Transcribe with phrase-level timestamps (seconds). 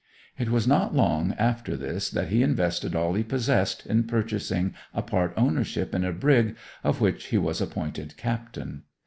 [0.35, 5.03] It was not long after this that he invested all he possessed in purchasing a
[5.03, 8.81] part ownership in a brig, of which he was appointed captain.